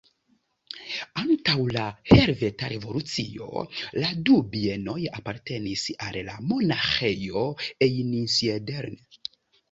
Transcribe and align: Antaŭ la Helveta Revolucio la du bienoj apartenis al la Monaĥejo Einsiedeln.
Antaŭ 1.23 1.55
la 1.73 1.81
Helveta 2.11 2.69
Revolucio 2.71 3.61
la 4.03 4.09
du 4.29 4.37
bienoj 4.53 4.95
apartenis 5.17 5.83
al 6.07 6.17
la 6.31 6.39
Monaĥejo 6.53 7.45
Einsiedeln. 7.89 8.97